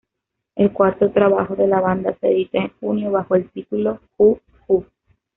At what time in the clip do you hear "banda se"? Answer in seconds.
1.79-2.27